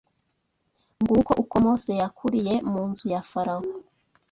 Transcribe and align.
Nguko 1.01 1.31
uko 1.41 1.55
Mose 1.63 1.91
yakuriye 2.01 2.53
mu 2.71 2.81
nzu 2.89 3.05
ya 3.13 3.21
Farawo 3.29 3.69